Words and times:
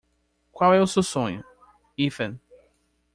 Qual 0.51 0.73
é 0.73 0.81
o 0.81 0.87
seu 0.87 1.03
sonho, 1.03 1.45
Ethan? 1.95 2.39